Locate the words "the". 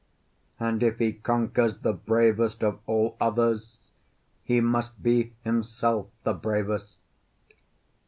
1.77-1.93, 6.23-6.33